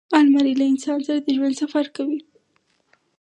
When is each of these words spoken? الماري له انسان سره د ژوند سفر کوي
الماري 0.19 0.53
له 0.59 0.65
انسان 0.71 0.99
سره 1.07 1.19
د 1.21 1.27
ژوند 1.37 1.55
سفر 1.61 1.85
کوي 1.95 2.19